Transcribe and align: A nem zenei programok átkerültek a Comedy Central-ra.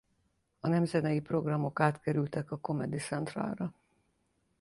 A 0.59 0.67
nem 0.67 0.85
zenei 0.85 1.19
programok 1.21 1.79
átkerültek 1.79 2.51
a 2.51 2.57
Comedy 2.59 2.97
Central-ra. 2.97 3.73